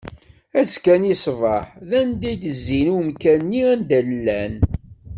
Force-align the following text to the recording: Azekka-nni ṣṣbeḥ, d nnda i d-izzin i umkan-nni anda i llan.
Azekka-nni 0.59 1.13
ṣṣbeḥ, 1.19 1.65
d 1.89 1.91
nnda 2.03 2.29
i 2.33 2.35
d-izzin 2.41 2.87
i 2.89 2.93
umkan-nni 2.97 3.61
anda 3.71 3.99
i 3.99 4.03
llan. 4.17 4.55